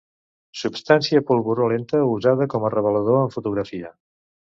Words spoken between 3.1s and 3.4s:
en